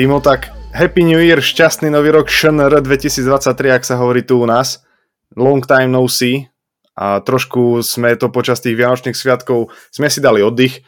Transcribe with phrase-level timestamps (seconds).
[0.00, 4.48] Timo, tak Happy New Year, šťastný nový rok ŠNR 2023, ak sa hovorí tu u
[4.48, 4.80] nás.
[5.36, 6.48] Long time no see.
[6.96, 10.80] A trošku sme to počas tých Vianočných sviatkov, sme si dali oddych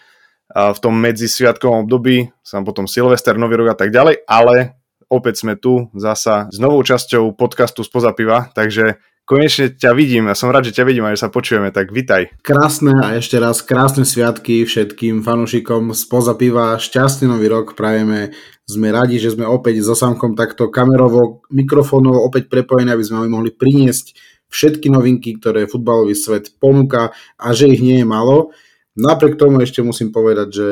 [0.49, 4.81] a v tom medzisviatkovom období, sam potom Silvester, Nový rok a tak ďalej, ale
[5.13, 10.37] opäť sme tu zasa s novou časťou podcastu Spoza piva, takže konečne ťa vidím, ja
[10.37, 12.35] som rád, že ťa vidím a že sa počujeme, tak vitaj.
[12.43, 18.35] Krásne a ešte raz krásne sviatky všetkým fanúšikom spoza piva, šťastný nový rok prajeme
[18.67, 23.51] sme radi, že sme opäť so Samkom takto kamerovo, mikrofónovo opäť prepojení, aby sme mohli
[23.53, 24.17] priniesť
[24.53, 28.53] všetky novinky, ktoré futbalový svet ponúka a že ich nie je málo.
[28.93, 30.69] Napriek tomu ešte musím povedať, že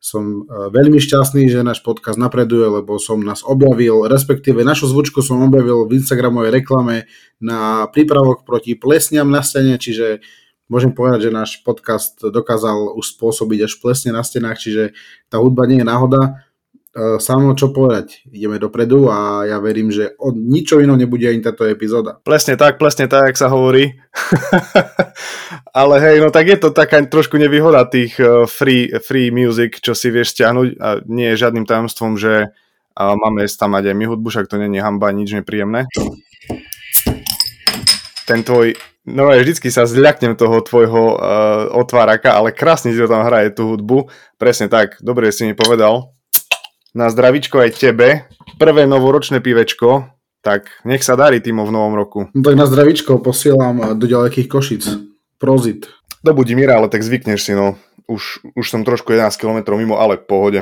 [0.00, 5.20] som e, veľmi šťastný, že náš podcast napreduje, lebo som nás objavil, respektíve našu zvučku
[5.20, 7.04] som objavil v Instagramovej reklame
[7.36, 10.24] na prípravok proti plesňam na stene, čiže
[10.72, 14.96] môžem povedať, že náš podcast dokázal už spôsobiť až plesne na stenách, čiže
[15.28, 16.48] tá hudba nie je náhoda.
[16.90, 21.38] E, samo čo povedať, ideme dopredu a ja verím, že od ničo iného nebude ani
[21.38, 22.18] táto epizóda.
[22.26, 23.94] Presne tak, presne tak, jak sa hovorí.
[25.78, 29.94] Ale hej, no tak je to taká trošku nevýhoda tých e, free, free music, čo
[29.94, 32.50] si vieš stiahnuť a nie je žiadnym tajomstvom, že
[32.98, 35.86] máme tam mať aj my hudbu, však to nie je hamba, nič nepríjemné.
[38.26, 43.08] Ten tvoj No ja vždycky sa zľaknem toho tvojho uh, otváraka, ale krásne si to
[43.08, 44.12] tam hraje tú hudbu.
[44.36, 46.19] Presne tak, dobre si mi povedal
[46.94, 48.26] na zdravičko aj tebe.
[48.58, 50.10] Prvé novoročné pivečko,
[50.42, 52.20] tak nech sa darí Timo v novom roku.
[52.34, 54.82] No tak na zdravičko posielam do ďalekých košic.
[55.40, 55.88] Prozit.
[56.20, 57.80] Do Budimíra, ale tak zvykneš si, no.
[58.10, 60.60] Už, už som trošku 11 km mimo, ale v pohode.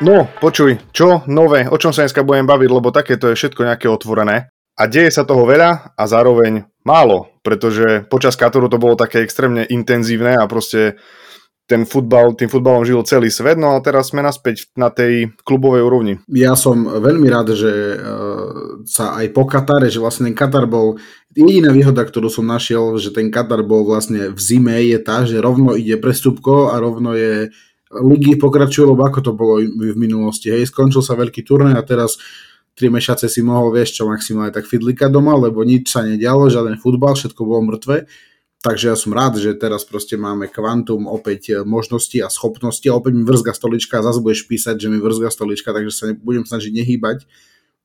[0.00, 3.84] No, počuj, čo nové, o čom sa dneska budem baviť, lebo takéto je všetko nejaké
[3.90, 4.48] otvorené.
[4.80, 9.66] A deje sa toho veľa a zároveň málo, pretože počas Katoru to bolo také extrémne
[9.68, 10.96] intenzívne a proste
[11.70, 15.86] ten futbal, tým futbalom žil celý svet, no a teraz sme naspäť na tej klubovej
[15.86, 16.18] úrovni.
[16.26, 20.98] Ja som veľmi rád, že uh, sa aj po Katare, že vlastne ten Katar bol,
[21.30, 25.38] jediná výhoda, ktorú som našiel, že ten Katar bol vlastne v zime, je tá, že
[25.38, 27.54] rovno ide prestupko a rovno je
[27.94, 30.50] ligy pokračujú, lebo ako to bolo v minulosti.
[30.50, 32.18] Hej, skončil sa veľký turnaj a teraz
[32.74, 36.78] tri mešace si mohol, vieš čo, maximálne tak fidlika doma, lebo nič sa nedialo, žiaden
[36.82, 38.10] futbal, všetko bolo mŕtve
[38.60, 42.84] Takže ja som rád, že teraz proste máme kvantum opäť e, možnosti a schopnosti.
[42.92, 46.04] A opäť mi vrzga stolička a zase budeš písať, že mi vrzga stolička, takže sa
[46.12, 47.24] budem snažiť nehýbať,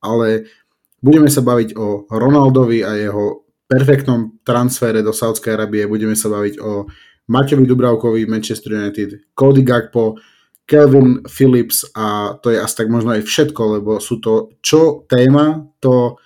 [0.04, 0.52] ale
[1.00, 6.60] budeme sa baviť o Ronaldovi a jeho perfektnom transfére do Saudskej Arábie, budeme sa baviť
[6.60, 6.92] o
[7.32, 10.20] Maťovi Dubravkovi, Manchester United, Cody Gakpo,
[10.66, 15.62] Kelvin Phillips a to je asi tak možno aj všetko, lebo sú to čo téma,
[15.80, 16.18] to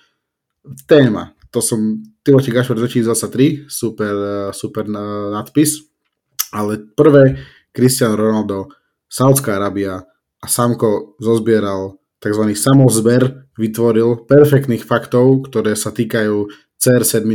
[0.88, 1.36] téma.
[1.52, 5.82] To som Timothy Gašper 2023, super, eh, super nadpis.
[6.54, 7.42] Ale prvé,
[7.74, 8.70] Cristiano Ronaldo,
[9.10, 10.06] Saudská Arábia
[10.38, 12.54] a Samko zozbieral tzv.
[12.54, 16.46] samozber, vytvoril perfektných faktov, ktoré sa týkajú
[16.78, 17.26] CR7,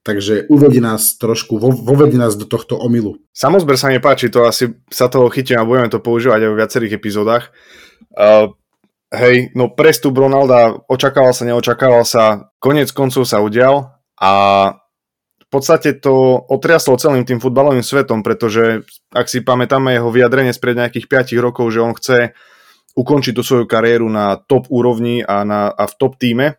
[0.00, 3.20] takže uvedí nás trošku, vovedí nás do tohto omilu.
[3.36, 6.58] Samozber sa mi páči, to asi sa toho chytím a budeme to používať aj v
[6.58, 7.52] viacerých epizódach.
[8.16, 8.52] Uh,
[9.12, 14.32] hej, no prestup Ronalda očakával sa, neočakával sa, konec koncov sa udial a
[15.42, 20.78] v podstate to otriaslo celým tým futbalovým svetom, pretože ak si pamätáme jeho vyjadrenie spred
[20.78, 22.32] nejakých 5 rokov, že on chce
[22.94, 26.56] ukončiť tú svoju kariéru na top úrovni a, na, a v top týme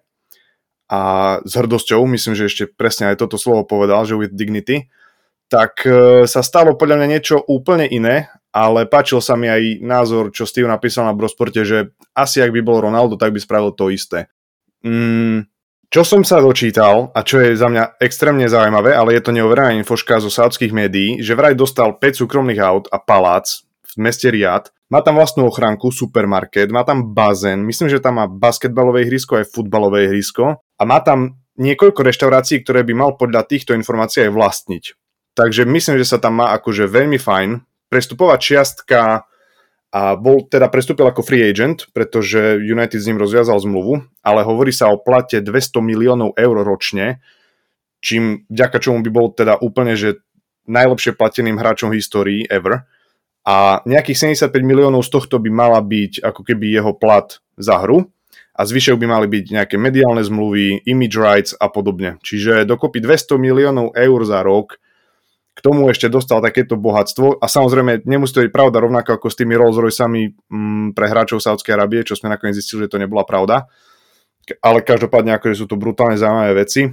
[0.91, 1.01] a
[1.41, 4.93] s hrdosťou, myslím, že ešte presne aj toto slovo povedal, že with dignity,
[5.49, 10.29] tak e, sa stalo podľa mňa niečo úplne iné, ale páčil sa mi aj názor,
[10.29, 13.89] čo Steve napísal na Brosporte, že asi ak by bol Ronaldo, tak by spravil to
[13.89, 14.29] isté.
[14.85, 15.49] Mm,
[15.93, 19.77] čo som sa dočítal, a čo je za mňa extrémne zaujímavé, ale je to neoverená
[19.77, 23.61] infoška zo saudských médií, že vraj dostal 5 súkromných aut a palác
[23.93, 28.25] v meste Riad, má tam vlastnú ochránku, supermarket, má tam bazén, myslím, že tam má
[28.25, 33.77] basketbalové ihrisko aj futbalové ihrisko a má tam niekoľko reštaurácií, ktoré by mal podľa týchto
[33.77, 34.83] informácií aj vlastniť.
[35.37, 37.61] Takže myslím, že sa tam má akože veľmi fajn.
[37.93, 39.29] Prestupová čiastka
[39.93, 44.73] a bol teda prestúpil ako free agent, pretože United s ním rozviazal zmluvu, ale hovorí
[44.73, 47.21] sa o plate 200 miliónov eur ročne,
[48.01, 50.25] čím vďaka čomu by bol teda úplne, že
[50.65, 52.89] najlepšie plateným hráčom v histórii ever.
[53.45, 58.09] A nejakých 75 miliónov z tohto by mala byť ako keby jeho plat za hru
[58.57, 62.17] a zvyšok by mali byť nejaké mediálne zmluvy, image rights a podobne.
[62.25, 64.79] Čiže dokopy 200 miliónov eur za rok
[65.53, 69.37] k tomu ešte dostal takéto bohatstvo a samozrejme nemusí to byť pravda rovnako ako s
[69.37, 73.21] tými Rolls Royceami mm, pre hráčov Saudskej Arábie, čo sme nakoniec zistili, že to nebola
[73.21, 73.69] pravda.
[74.59, 76.89] Ale každopádne akože sú to brutálne zaujímavé veci.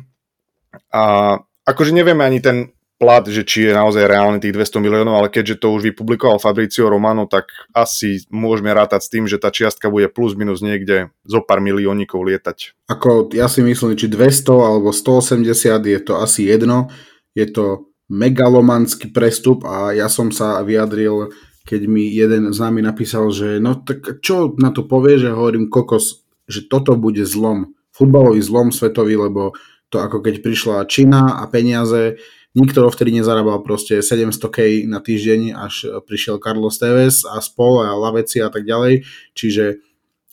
[0.92, 1.34] A
[1.66, 2.70] akože nevieme ani ten
[3.00, 6.92] plat, že či je naozaj reálny tých 200 miliónov, ale keďže to už vypublikoval Fabricio
[6.92, 11.40] Romano, tak asi môžeme rátať s tým, že tá čiastka bude plus minus niekde zo
[11.40, 12.76] pár miliónikov lietať.
[12.92, 15.48] Ako ja si myslím, či 200 alebo 180
[15.80, 16.92] je to asi jedno.
[17.32, 21.30] Je to megalomanský prestup a ja som sa vyjadril,
[21.62, 25.70] keď mi jeden z nami napísal, že no tak čo na to povie, že hovorím
[25.70, 29.54] kokos, že toto bude zlom, futbalový zlom svetový, lebo
[29.86, 32.18] to ako keď prišla Čína a peniaze,
[32.50, 38.42] Nikto vtedy nezarábal proste 700k na týždeň, až prišiel Carlos Tevez a spol a Laveci
[38.42, 39.06] a tak ďalej.
[39.38, 39.78] Čiže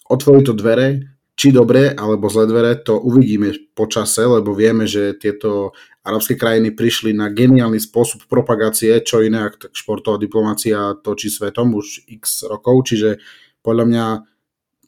[0.09, 5.13] otvorí to dvere, či dobre alebo zlé dvere, to uvidíme po čase, lebo vieme, že
[5.13, 11.78] tieto arabské krajiny prišli na geniálny spôsob propagácie, čo iné, ak športová diplomácia točí svetom
[11.78, 13.22] už x rokov, čiže
[13.62, 14.06] podľa mňa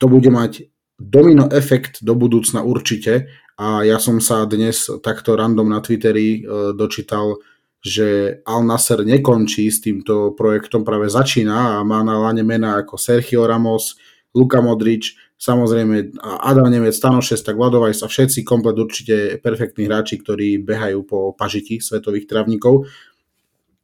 [0.02, 0.66] to bude mať
[0.98, 3.30] domino efekt do budúcna určite.
[3.60, 7.44] A ja som sa dnes takto random na Twitteri e, dočítal,
[7.84, 12.96] že Al Nasser nekončí s týmto projektom, práve začína a má na lane mená ako
[12.96, 14.00] Sergio Ramos,
[14.32, 20.60] Luka Modrič, samozrejme Adam Nemec, Stano Šesta, Vladovajs a všetci komplet určite perfektní hráči, ktorí
[20.60, 22.86] behajú po pažiti svetových travníkov.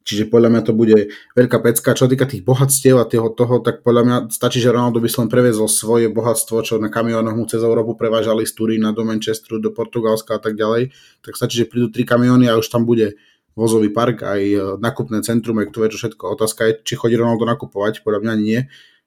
[0.06, 1.98] Čiže podľa mňa to bude veľká pecka.
[1.98, 5.18] Čo týka tých bohatstiev a toho, toho, tak podľa mňa stačí, že Ronaldo by si
[5.18, 9.58] len previezol svoje bohatstvo, čo na kamionoch mu cez Európu prevážali z Turína do Manchesteru,
[9.58, 10.94] do Portugalska a tak ďalej.
[11.26, 13.18] Tak stačí, že prídu tri kamiony a už tam bude
[13.58, 16.38] vozový park, aj e, nakupné centrum, aj čo všetko.
[16.38, 18.58] Otázka je, či chodí Ronaldo nakupovať, podľa mňa nie.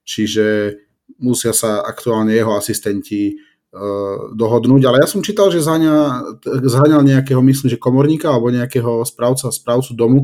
[0.03, 0.75] Čiže
[1.17, 3.33] musia sa aktuálne jeho asistenti
[3.73, 9.49] uh, dohodnúť, ale ja som čítal, že zháňal nejakého, myslím, že komorníka alebo nejakého správca,
[9.49, 10.19] správcu domu,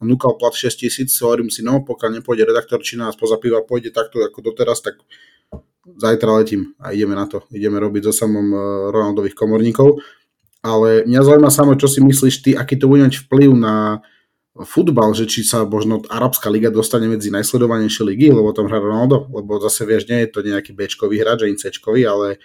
[0.00, 4.24] núkal plat 6 tisíc, hovorím si, no pokiaľ nepôjde redaktor, či nás pozapíva, pôjde takto
[4.24, 4.96] ako doteraz, tak
[5.84, 7.44] zajtra letím a ideme na to.
[7.52, 8.58] Ideme robiť so samom e,
[8.92, 10.00] Ronaldových komorníkov.
[10.60, 14.04] Ale mňa zaujíma samo, čo si myslíš ty, aký to bude mať vplyv na
[14.58, 19.30] futbal, že či sa možno Arabská liga dostane medzi najsledovanejšie ligy, lebo tam hrá Ronaldo,
[19.30, 22.42] lebo zase vieš, nie je to nejaký Bčkový hráč, ani Cčkový, ale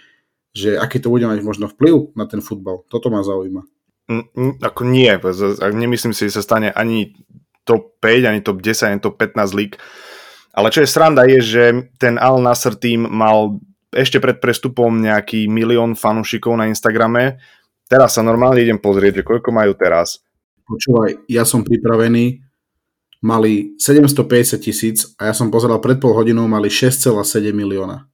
[0.56, 2.86] že aký to bude mať možno vplyv na ten futbal.
[2.88, 3.66] Toto ma zaujíma.
[4.62, 5.10] Ako nie,
[5.74, 7.12] nemyslím si, že sa stane ani
[7.66, 9.76] top 5, ani top 10, ani top 15 lík.
[10.56, 11.64] Ale čo je sranda je, že
[12.00, 13.60] ten Al Nasser tým mal
[13.92, 17.42] ešte pred prestupom nejaký milión fanúšikov na Instagrame.
[17.90, 20.22] Teraz sa normálne idem pozrieť, že koľko majú teraz.
[20.66, 22.42] Počúvaj, ja som pripravený,
[23.22, 28.10] mali 750 tisíc a ja som pozeral pred pol hodinou, mali 6,7 milióna.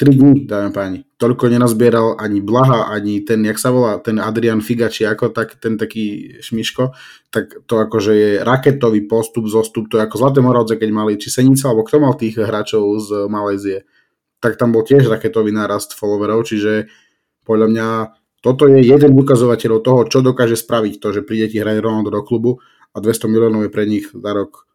[0.00, 1.06] 3 dní, dáme páni.
[1.20, 5.62] Toľko nenazbieral ani Blaha, ani ten, jak sa volá, ten Adrian Figa, či ako tak,
[5.62, 6.90] ten taký šmiško,
[7.30, 11.30] tak to akože je raketový postup, zostup, to je ako Zlaté Moravce, keď mali či
[11.30, 13.86] Senica, alebo kto mal tých hráčov z Malézie,
[14.42, 16.90] tak tam bol tiež raketový nárast followerov, čiže
[17.46, 17.88] podľa mňa
[18.42, 22.22] toto je jeden ukazovateľ toho, čo dokáže spraviť to, že príde ti hrať Ronaldo do
[22.26, 22.58] klubu
[22.90, 24.66] a 200 miliónov je pre nich za rok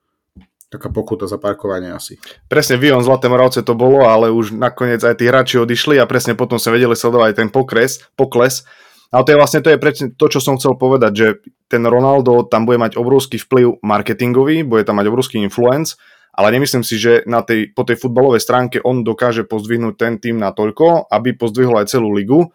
[0.67, 2.19] taká pokuta za parkovanie asi.
[2.51, 6.35] Presne, Vion Zlaté Moravce to bolo, ale už nakoniec aj tí hráči odišli a presne
[6.35, 8.67] potom sa vedeli sledovať ten pokres, pokles.
[9.07, 11.27] Ale to je vlastne to, je presne to, čo som chcel povedať, že
[11.71, 15.95] ten Ronaldo tam bude mať obrovský vplyv marketingový, bude tam mať obrovský influence,
[16.35, 20.35] ale nemyslím si, že na tej, po tej futbalovej stránke on dokáže pozdvihnúť ten tým
[20.35, 22.51] na toľko, aby pozdvihol aj celú ligu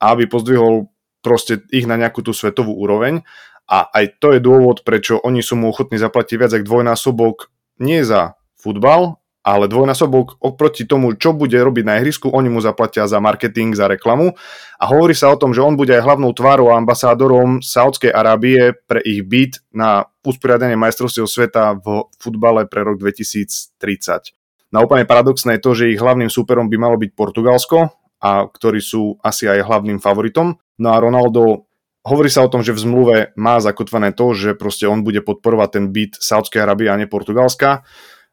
[0.00, 0.88] aby pozdvihol
[1.24, 3.24] proste ich na nejakú tú svetovú úroveň.
[3.64, 7.48] A aj to je dôvod, prečo oni sú mu ochotní zaplatiť viac ako dvojnásobok
[7.80, 13.04] nie za futbal, ale dvojnásobok oproti tomu, čo bude robiť na ihrisku, oni mu zaplatia
[13.04, 14.32] za marketing, za reklamu
[14.80, 18.72] a hovorí sa o tom, že on bude aj hlavnou tvárou a ambasádorom Saudskej Arábie
[18.88, 24.32] pre ich byt na usporiadanie majstrovstiev sveta v futbale pre rok 2030.
[24.72, 27.92] Na úplne paradoxné je to, že ich hlavným súperom by malo byť Portugalsko,
[28.24, 30.56] a ktorí sú asi aj hlavným favoritom.
[30.80, 31.68] No a Ronaldo
[32.04, 35.68] Hovorí sa o tom, že v zmluve má zakotvené to, že proste on bude podporovať
[35.72, 37.80] ten byt Saudskej Arábie a nie Portugalska.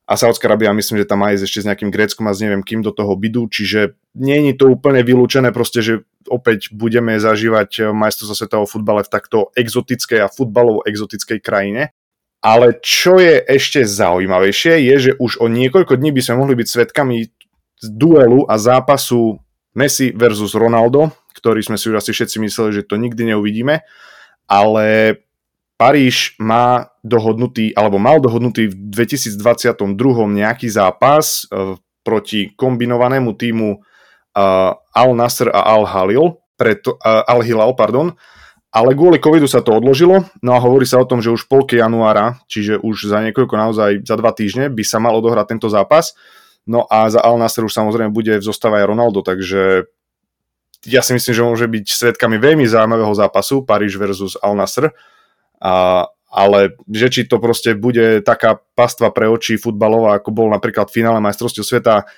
[0.03, 2.83] A Saudská Arábia myslím, že tam má ešte s nejakým Gréckom a s neviem kým
[2.83, 8.35] do toho bydu, čiže nie je to úplne vylúčené proste, že opäť budeme zažívať majstrovstvo
[8.35, 11.95] svetového futbale v takto exotickej a futbalovo exotickej krajine.
[12.43, 16.67] Ale čo je ešte zaujímavejšie, je, že už o niekoľko dní by sme mohli byť
[16.67, 17.31] svetkami
[17.87, 19.39] duelu a zápasu
[19.75, 23.83] Messi versus Ronaldo, ktorý sme si už asi všetci mysleli, že to nikdy neuvidíme,
[24.51, 25.17] ale
[25.81, 29.81] Paríž má dohodnutý, alebo mal dohodnutý v 2022
[30.29, 31.73] nejaký zápas uh,
[32.05, 38.13] proti kombinovanému týmu uh, Al Nasr a Al Halil, preto, uh, Al Hilal, pardon,
[38.69, 41.81] ale kvôli covidu sa to odložilo, no a hovorí sa o tom, že už polky
[41.81, 46.13] januára, čiže už za niekoľko naozaj za dva týždne by sa mal odohrať tento zápas.
[46.69, 49.89] No a za Al Nasr už samozrejme bude v zostave aj Ronaldo, takže
[50.85, 54.93] ja si myslím, že môže byť svetkami veľmi zaujímavého zápasu Paríž versus Al Nasr
[55.61, 60.89] a, ale že či to proste bude taká pastva pre oči futbalová, ako bol napríklad
[60.89, 62.09] v finále majstrovstiev sveta,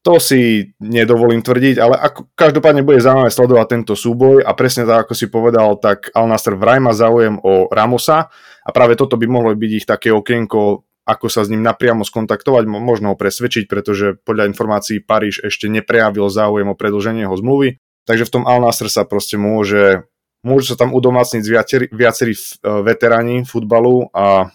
[0.00, 5.04] to si nedovolím tvrdiť, ale ako, každopádne bude zaujímavé sledovať tento súboj a presne tak,
[5.04, 8.32] ako si povedal, tak Al Nasser vraj má záujem o Ramosa
[8.64, 12.70] a práve toto by mohlo byť ich také okienko, ako sa s ním napriamo skontaktovať,
[12.70, 18.30] možno ho presvedčiť, pretože podľa informácií Paríž ešte neprejavil záujem o predlženie jeho zmluvy, takže
[18.30, 20.06] v tom Al Nasser sa proste môže,
[20.46, 22.42] môžu sa tam udomácniť viacerí, viacerí e,
[22.86, 24.54] veteráni futbalu a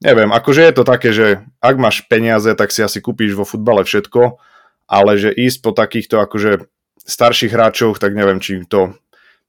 [0.00, 3.84] neviem, akože je to také, že ak máš peniaze, tak si asi kúpiš vo futbale
[3.84, 4.40] všetko,
[4.88, 6.72] ale že ísť po takýchto akože
[7.04, 8.96] starších hráčoch, tak neviem, či to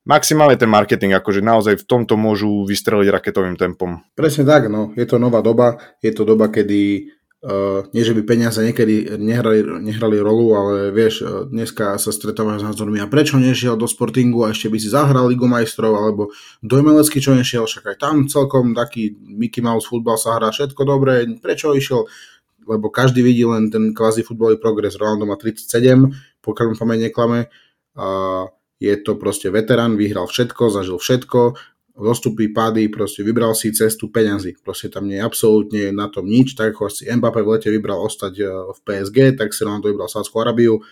[0.06, 4.06] maximálne ten marketing, akože naozaj v tomto môžu vystreliť raketovým tempom.
[4.14, 4.94] Presne tak, no.
[4.94, 7.12] Je to nová doba, je to doba, kedy
[7.46, 12.66] Uh, nie, že by peniaze niekedy nehrali, nehrali rolu, ale vieš, uh, dneska sa stretávaš
[12.66, 16.34] s názormi a prečo nešiel do Sportingu a ešte by si zahral Ligu majstrov, alebo
[16.66, 20.82] do Emelecky čo nešiel, však aj tam celkom taký Mickey Mouse futbal sa hrá všetko
[20.90, 22.10] dobre, prečo išiel,
[22.66, 27.54] lebo každý vidí len ten kvázi futbalový progres, Ronaldo má 37, pokiaľ mu pamäť neklame,
[27.94, 31.56] a je to proste veterán, vyhral všetko, zažil všetko,
[31.96, 34.60] zostupy, pády, proste vybral si cestu peňazí.
[34.60, 38.04] Proste tam nie je absolútne na tom nič, tak ako si Mbappé v lete vybral
[38.04, 40.84] ostať e, v PSG, tak si Ronaldo vybral Sádskú Arabiu.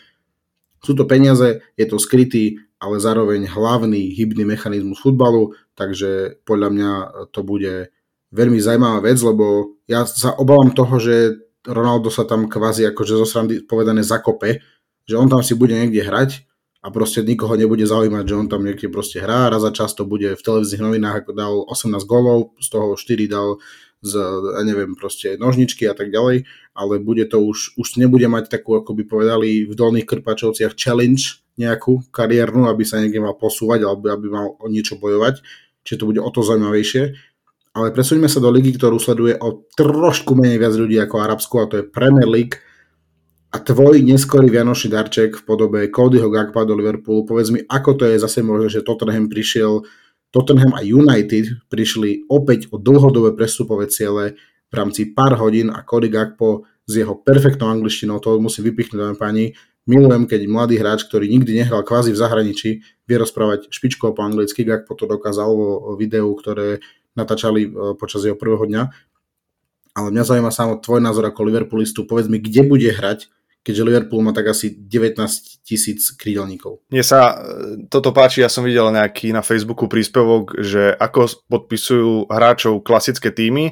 [0.80, 6.92] Sú to peniaze, je to skrytý, ale zároveň hlavný hybný mechanizmus futbalu, takže podľa mňa
[7.32, 7.92] to bude
[8.36, 11.16] veľmi zaujímavá vec, lebo ja sa obávam toho, že
[11.63, 14.60] Ronaldo sa tam kvázi akože zo srandy povedané zakope,
[15.08, 16.44] že on tam si bude niekde hrať
[16.84, 20.36] a proste nikoho nebude zaujímať, že on tam niekde proste hrá, raz za často bude
[20.36, 23.63] v televíznych novinách, ako dal 18 golov, z toho 4 dal
[24.04, 24.20] z,
[24.60, 26.44] ja neviem, proste nožničky a tak ďalej,
[26.75, 31.40] ale bude to už, už nebude mať takú, ako by povedali v dolných krpačovciach, challenge
[31.56, 35.40] nejakú kariérnu, aby sa niekde mal posúvať, alebo aby mal o niečo bojovať,
[35.88, 37.16] čiže to bude o to zaujímavejšie.
[37.74, 41.70] Ale presuňme sa do ligy, ktorú sleduje o trošku menej viac ľudí ako Arabsku, a
[41.72, 42.60] to je Premier League,
[43.53, 48.03] a tvoj neskorý vianočný darček v podobe Codyho Gagpa do Liverpoolu, povedz mi, ako to
[48.10, 49.86] je zase možné, že Tottenham prišiel,
[50.33, 56.10] Tottenham a United prišli opäť o dlhodobé prestupové ciele v rámci pár hodín a Cody
[56.10, 59.53] Gagpo s jeho perfektnou angličtinou, to musím vypichnúť, dáme páni,
[59.86, 62.69] milujem, keď mladý hráč, ktorý nikdy nehral kvázi v zahraničí,
[63.05, 66.81] vie rozprávať špičkou po anglicky, Gagpo to dokázal vo videu, ktoré
[67.13, 68.83] natáčali e, počas jeho prvého dňa.
[69.93, 73.29] Ale mňa zaujíma samo tvoj názor ako Liverpoolistu, povedz mi, kde bude hrať
[73.63, 76.84] keďže Liverpool má tak asi 19 tisíc krídelníkov.
[76.91, 82.27] Mne sa e, toto páči, ja som videl nejaký na Facebooku príspevok, že ako podpisujú
[82.27, 83.72] hráčov klasické týmy,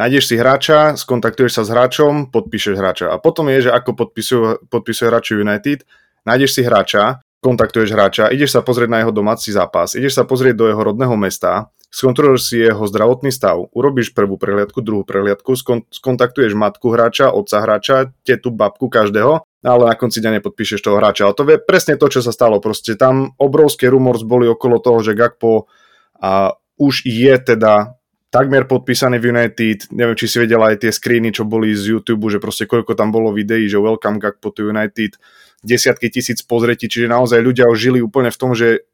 [0.00, 3.06] nájdeš si hráča, skontaktuješ sa s hráčom, podpíšeš hráča.
[3.12, 5.84] A potom je, že ako podpisujú, podpisuje hráči United,
[6.24, 10.56] nájdeš si hráča, kontaktuješ hráča, ideš sa pozrieť na jeho domáci zápas, ideš sa pozrieť
[10.56, 15.88] do jeho rodného mesta, skontroluješ si jeho zdravotný stav, urobíš prvú prehliadku, druhú prehliadku, skon-
[15.88, 21.24] skontaktuješ matku hráča, otca hráča, tetu, babku, každého, ale na konci dňa nepodpíšeš toho hráča.
[21.24, 22.60] Ale to je presne to, čo sa stalo.
[22.60, 25.72] Proste tam obrovské rumors boli okolo toho, že Gakpo
[26.20, 27.96] a už je teda
[28.28, 32.28] takmer podpísaný v United, neviem, či si vedel aj tie screeny, čo boli z YouTube,
[32.28, 35.16] že proste koľko tam bolo videí, že welcome Gakpo to United,
[35.64, 38.84] desiatky tisíc pozretí, čiže naozaj ľudia už žili úplne v tom, že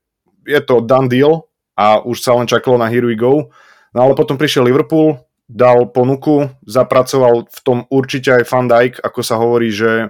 [0.47, 3.53] je to done deal, a už sa len čakalo na Here we go.
[3.93, 9.21] No ale potom prišiel Liverpool, dal ponuku, zapracoval v tom určite aj Van Dijk, ako
[9.21, 10.09] sa hovorí, že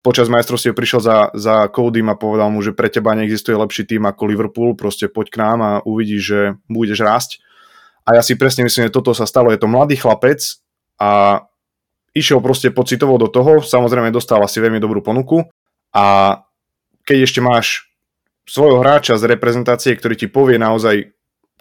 [0.00, 4.08] počas majstrovstiev prišiel za, za Codym a povedal mu, že pre teba neexistuje lepší tým
[4.08, 7.30] ako Liverpool, proste poď k nám a uvidíš, že budeš rásť.
[8.08, 9.52] A ja si presne myslím, že toto sa stalo.
[9.52, 10.40] Je to mladý chlapec
[10.96, 11.44] a
[12.16, 15.44] išiel proste pocitovo do toho, samozrejme dostal asi veľmi dobrú ponuku
[15.92, 16.38] a
[17.04, 17.87] keď ešte máš
[18.48, 21.12] svojho hráča z reprezentácie, ktorý ti povie naozaj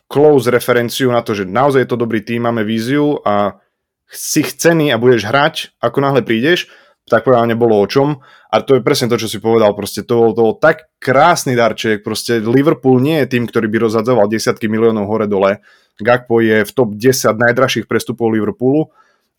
[0.07, 3.59] close referenciu na to, že naozaj je to dobrý tým, máme víziu a
[4.07, 6.71] si chcený a budeš hrať, ako náhle prídeš,
[7.07, 8.23] tak povedal, nebolo o čom.
[8.47, 12.03] A to je presne to, čo si povedal, proste to, to bol tak krásny darček,
[12.03, 15.59] proste Liverpool nie je tým, ktorý by rozhadzoval desiatky miliónov hore-dole.
[15.99, 18.91] Gakpo je v top 10 najdražších prestupov Liverpoolu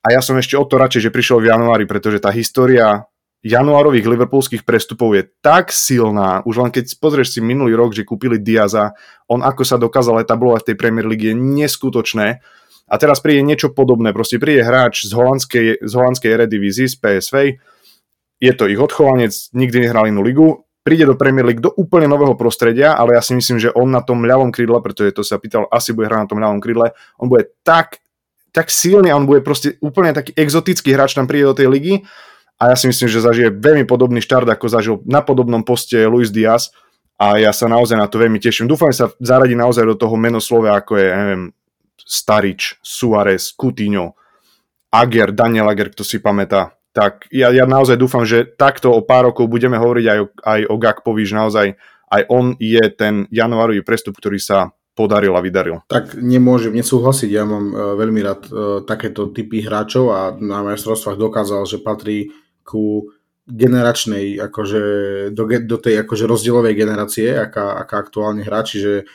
[0.05, 3.09] a ja som ešte o to radšej, že prišiel v januári, pretože tá história
[3.43, 8.43] januárových liverpoolských prestupov je tak silná, už len keď pozrieš si minulý rok, že kúpili
[8.43, 8.99] Diaza,
[9.31, 12.43] on ako sa dokázal etablovať v tej Premier League je neskutočné.
[12.89, 17.37] A teraz príde niečo podobné, proste príde hráč z holandskej, z holandskej Eredivisie, z PSV,
[18.39, 22.33] je to ich odchovanec, nikdy nehral inú ligu, príde do Premier League do úplne nového
[22.39, 25.69] prostredia, ale ja si myslím, že on na tom ľavom krídle, pretože to sa pýtal,
[25.69, 28.01] asi bude hrať na tom ľavom krídle, on bude tak,
[28.57, 31.95] tak silný on bude proste úplne taký exotický hráč, tam príde do tej ligy
[32.59, 36.35] a ja si myslím, že zažije veľmi podobný štart, ako zažil na podobnom poste Luis
[36.35, 36.75] Diaz
[37.15, 38.67] a ja sa naozaj na to veľmi teším.
[38.67, 41.43] Dúfam, že sa zaradí naozaj do toho menoslove, ako je, neviem,
[42.03, 44.19] Starič, Suarez, Coutinho,
[44.91, 46.75] Ager, Daniel Ager, kto si pamätá.
[46.91, 50.61] Tak ja, ja naozaj dúfam, že takto o pár rokov budeme hovoriť aj o, aj
[50.67, 51.67] o Gakpovi, že naozaj
[52.09, 55.85] aj on je ten januárový prestup, ktorý sa podaril a vydaril.
[55.87, 61.15] Tak nemôžem nesúhlasiť, ja mám uh, veľmi rád uh, takéto typy hráčov a na majstrovstvách
[61.21, 62.35] dokázal, že patrí
[62.69, 63.09] ku
[63.49, 64.83] generačnej, akože
[65.33, 69.09] do, do tej akože rozdielovej generácie, aká, aká aktuálne hrá, čiže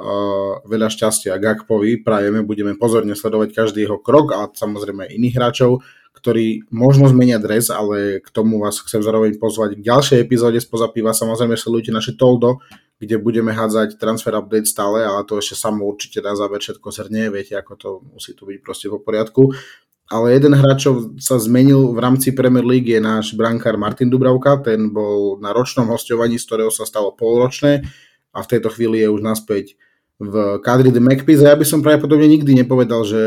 [0.00, 5.36] uh, veľa šťastia Gakpovi prajeme, budeme pozorne sledovať každý jeho krok a samozrejme aj iných
[5.36, 5.84] hráčov,
[6.16, 10.66] ktorí možno zmenia dres, ale k tomu vás chcem zároveň pozvať k ďalšej epizóde z
[10.72, 11.12] Piva.
[11.12, 12.64] Samozrejme sledujte naše Toldo,
[12.96, 17.28] kde budeme hádzať transfer update stále, ale to ešte samo určite na záver všetko zhrnie,
[17.28, 19.52] viete, ako to musí tu byť proste po poriadku.
[20.12, 24.60] Ale jeden hráč, čo sa zmenil v rámci Premier League je náš brankár Martin Dubravka,
[24.60, 27.80] ten bol na ročnom hostovaní, z ktorého sa stalo polročné
[28.36, 29.80] a v tejto chvíli je už naspäť
[30.20, 33.24] v kadri The Magpies a ja by som pravdepodobne nikdy nepovedal, že,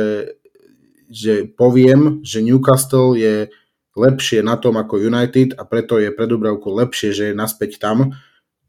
[1.10, 3.50] že poviem, že Newcastle je
[3.98, 8.14] lepšie na tom ako United a preto je pre Dubravku lepšie, že je naspäť tam.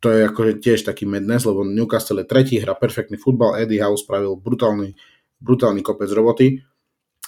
[0.01, 4.07] To je akože tiež taký madness, lebo Newcastle je tretí, hra perfektný futbal, Eddie House
[4.07, 4.97] spravil brutálny,
[5.43, 6.65] brutálny kopec roboty,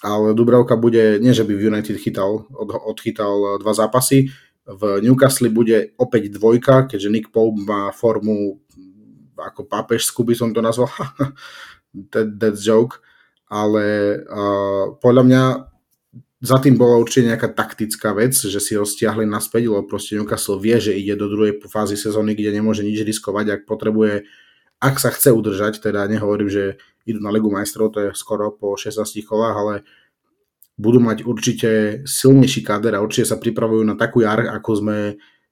[0.01, 4.33] ale Dubravka bude, nie že by v United chytal, od, odchytal dva zápasy,
[4.71, 8.63] v Newcastle bude opäť dvojka, keďže Nick Pope má formu
[9.41, 10.93] ako pápežskú by som to nazval,
[12.13, 13.01] that, that's joke,
[13.49, 15.43] ale uh, podľa mňa
[16.41, 20.57] za tým bola určite nejaká taktická vec, že si ho stiahli naspäť, lebo proste Newcastle
[20.57, 24.25] vie, že ide do druhej fázy sezóny, kde nemôže nič riskovať, ak potrebuje,
[24.81, 26.81] ak sa chce udržať, teda nehovorím, že
[27.11, 29.75] idú na Ligu majstrov, to je skoro po 16 kolách, ale
[30.81, 31.71] budú mať určite
[32.09, 34.99] silnejší káder a určite sa pripravujú na takú jar, ako sme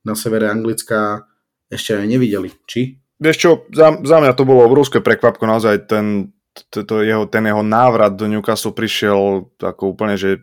[0.01, 1.29] na severe Anglicka
[1.69, 2.49] ešte aj nevideli.
[2.65, 2.97] Či?
[3.21, 6.33] Vieš čo, za, za mňa to bolo obrovské prekvapko, naozaj ten,
[6.73, 10.41] to, jeho, ten jeho návrat do Newcastle prišiel ako úplne, že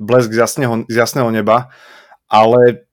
[0.00, 1.68] blesk z jasného, z jasného neba,
[2.30, 2.88] ale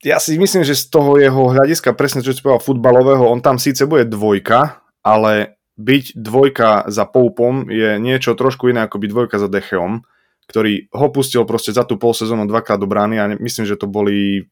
[0.00, 3.60] ja si myslím, že z toho jeho hľadiska, presne čo si povedal, futbalového, on tam
[3.60, 9.36] síce bude dvojka, ale byť dvojka za Poupom je niečo trošku iné ako byť dvojka
[9.40, 10.04] za Decheom,
[10.44, 13.88] ktorý ho pustil proste za tú pol sezónu dvakrát do brány a myslím, že to
[13.88, 14.44] boli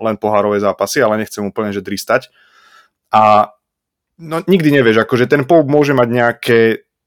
[0.00, 2.32] len pohárové zápasy, ale nechcem úplne že dristať
[3.12, 3.52] a
[4.16, 6.58] no, nikdy nevieš, akože ten Pope môže mať nejaké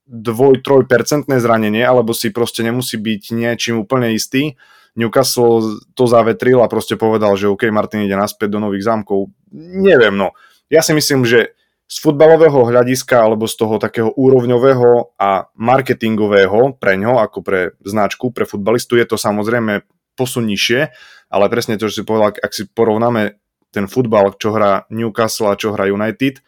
[0.05, 4.53] 2-3% zranenie, alebo si proste nemusí byť niečím úplne istý.
[4.95, 9.33] Newcastle to zavetril a proste povedal, že OK, Martin ide naspäť do nových zámkov.
[9.59, 10.31] Neviem, no.
[10.69, 16.97] Ja si myslím, že z futbalového hľadiska alebo z toho takého úrovňového a marketingového pre
[16.97, 19.85] ňo, ako pre značku, pre futbalistu, je to samozrejme
[20.17, 20.89] posun nižšie,
[21.29, 23.37] ale presne to, čo si povedal, ak si porovnáme
[23.69, 26.41] ten futbal, čo hrá Newcastle a čo hrá United,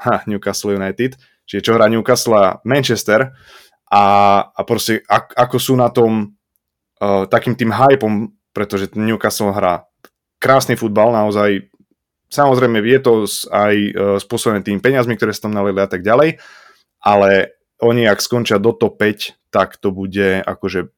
[0.00, 3.34] ha, Newcastle United, čiže čo hrá Newcastle a Manchester
[3.92, 4.04] a,
[4.48, 6.38] a proste ak, ako sú na tom
[7.02, 9.84] uh, takým tým hypom, pretože Newcastle hrá
[10.38, 11.68] krásny futbal, naozaj
[12.28, 13.12] samozrejme je to
[13.52, 16.40] aj uh, spôsobené tým peniazmi, ktoré sa tam nalili a tak ďalej,
[17.02, 20.90] ale oni ak skončia do top 5, tak to bude akože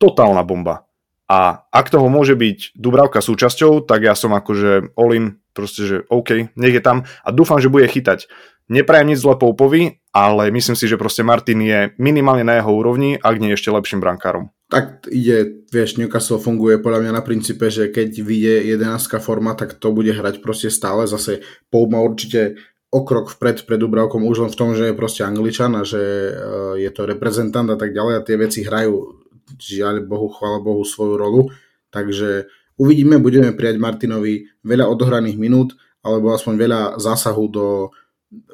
[0.00, 0.88] totálna bomba.
[1.24, 5.12] A ak toho môže byť Dubravka súčasťou, tak ja som akože all
[5.56, 8.28] proste, že OK, nech je tam a dúfam, že bude chytať.
[8.68, 13.16] Neprajem nič zle Poupovi, ale myslím si, že proste Martin je minimálne na jeho úrovni,
[13.20, 14.53] ak nie ešte lepším brankárom.
[14.72, 19.76] Tak ide, vieš, Newcastle funguje podľa mňa na princípe, že keď vyjde 11 forma, tak
[19.76, 21.04] to bude hrať proste stále.
[21.04, 22.56] Zase Poup má určite
[22.94, 26.00] o krok vpred pred Dubravkom už len v tom, že je proste Angličan a že
[26.00, 29.24] eh, je to reprezentant a tak ďalej a tie veci hrajú
[29.58, 31.52] žiaľ Bohu, chvála Bohu svoju rolu.
[31.92, 32.48] Takže
[32.80, 37.66] uvidíme, budeme prijať Martinovi veľa odohraných minút, alebo aspoň veľa zásahu do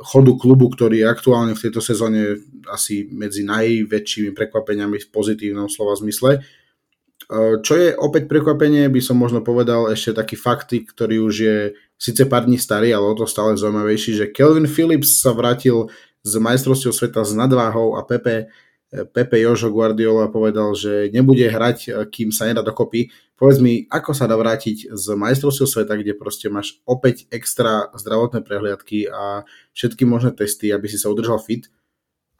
[0.00, 2.40] chodu klubu, ktorý je aktuálne v tejto sezóne
[2.70, 6.42] asi medzi najväčšími prekvapeniami v pozitívnom slova zmysle.
[7.62, 11.58] Čo je opäť prekvapenie, by som možno povedal ešte taký fakty, ktorý už je
[11.94, 15.86] síce pár dní starý, ale o to stále zaujímavejší, že Kelvin Phillips sa vrátil
[16.26, 18.50] z majstrovstiev sveta s nadváhou a Pepe
[18.90, 23.14] Pepe Jožo Guardiola povedal, že nebude hrať, kým sa nedá dokopy.
[23.38, 28.42] Povedz mi, ako sa dá vrátiť z majstrovstiev sveta, kde proste máš opäť extra zdravotné
[28.42, 29.46] prehliadky a
[29.78, 31.70] všetky možné testy, aby si sa udržal fit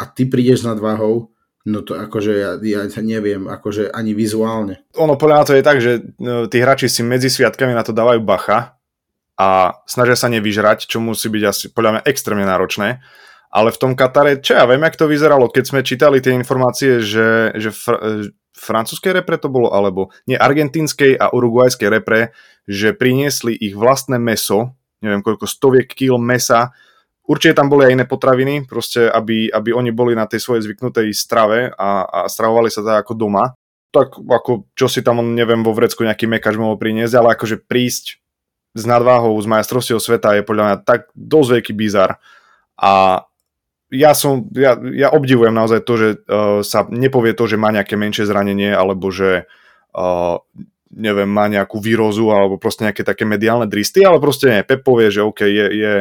[0.01, 1.31] a ty prídeš nad váhou,
[1.69, 4.83] no to akože ja, ja neviem, akože ani vizuálne.
[4.99, 7.95] Ono podľa mňa to je tak, že no, tí hráči si medzi sviatkami na to
[7.95, 8.81] dávajú bacha
[9.39, 13.05] a snažia sa nevyžrať, čo musí byť asi podľa mňa extrémne náročné
[13.51, 17.03] ale v tom Katare, čo ja viem, jak to vyzeralo, keď sme čítali tie informácie,
[17.03, 22.31] že, že fr- francúzskej repre to bolo, alebo nie, argentínskej a uruguajskej repre,
[22.71, 26.71] že priniesli ich vlastné meso, neviem koľko stoviek kil mesa,
[27.31, 31.15] Určite tam boli aj iné potraviny, proste aby, aby oni boli na tej svojej zvyknutej
[31.15, 33.55] strave a, a stravovali sa tak ako doma.
[33.95, 38.19] Tak ako, čo si tam, neviem, vo vrecku nejaký mekač mohol priniesť, ale akože prísť
[38.75, 42.19] s nadváhou z majstrovstiev sveta je podľa mňa tak dosť veľký bizar.
[42.75, 43.23] A
[43.90, 47.98] ja som, ja, ja obdivujem naozaj to, že uh, sa nepovie to, že má nejaké
[47.98, 49.50] menšie zranenie, alebo že
[49.98, 50.37] uh,
[50.90, 54.66] neviem, má nejakú výrozu, alebo proste nejaké také mediálne dristy, ale proste nie.
[54.66, 55.92] Pep povie, že OK, je, je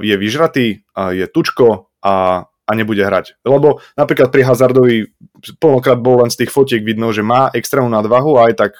[0.00, 3.40] je vyžratý, je tučko a, a nebude hrať.
[3.48, 5.08] Lebo napríklad pri Hazardovi
[5.56, 8.72] plnokrát bol len z tých fotiek vidno, že má extrémnu nadvahu a aj tak,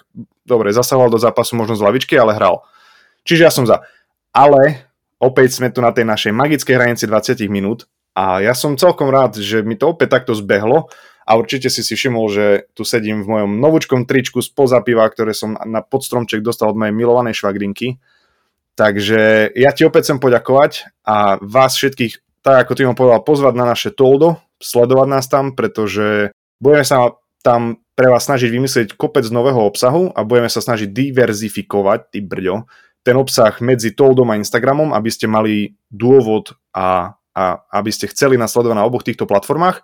[0.44, 2.61] dobre, zasahoval do zápasu možno z lavičky, ale hral.
[3.24, 3.81] Čiže ja som za.
[4.29, 9.11] Ale opäť sme tu na tej našej magickej hranici 20 minút a ja som celkom
[9.11, 10.87] rád, že mi to opäť takto zbehlo.
[11.24, 12.46] A určite si si všimol, že
[12.77, 16.92] tu sedím v mojom novúčkom tričku z pozapiva, ktoré som na podstromček dostal od mojej
[16.92, 17.96] milovanej švagrinky.
[18.77, 23.55] Takže ja ti opäť chcem poďakovať a vás všetkých, tak ako ty mu povedal, pozvať
[23.57, 26.29] na naše toldo, sledovať nás tam, pretože
[26.61, 32.12] budeme sa tam pre vás snažiť vymyslieť kopec nového obsahu a budeme sa snažiť diverzifikovať,
[32.12, 32.66] ty brďo,
[33.07, 38.38] ten obsah medzi Toldom a Instagramom, aby ste mali dôvod a, a aby ste chceli
[38.38, 39.83] nasledovať na oboch týchto platformách.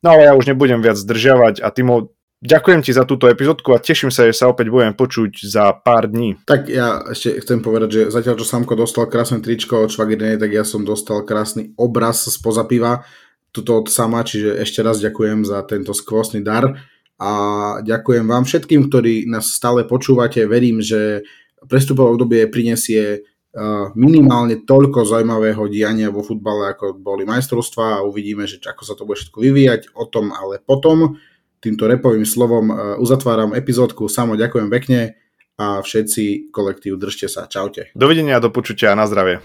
[0.00, 3.82] No ale ja už nebudem viac zdržiavať a Timo, Ďakujem ti za túto epizódku a
[3.82, 6.38] teším sa, že sa opäť budeme počuť za pár dní.
[6.46, 10.54] Tak ja ešte chcem povedať, že zatiaľ, čo Samko dostal krásne tričko od Švagirnej, tak
[10.54, 12.38] ja som dostal krásny obraz z
[12.70, 13.02] piva,
[13.50, 16.78] tuto od Sama, čiže ešte raz ďakujem za tento skvostný dar
[17.18, 17.30] a
[17.82, 20.46] ďakujem vám všetkým, ktorí nás stále počúvate.
[20.46, 21.26] Verím, že
[21.66, 23.26] prestupové obdobie prinesie
[23.98, 29.02] minimálne toľko zaujímavého diania vo futbale, ako boli majstrovstvá a uvidíme, že ako sa to
[29.06, 31.18] bude všetko vyvíjať, o tom ale potom
[31.58, 34.06] týmto repovým slovom e, uzatváram epizódku.
[34.06, 35.18] Samo ďakujem pekne
[35.58, 37.50] a všetci kolektív držte sa.
[37.50, 37.90] Čaute.
[37.98, 39.42] Dovidenia do počutia a na zdravie.